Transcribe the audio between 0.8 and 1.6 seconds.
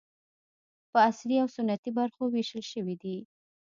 په عصري او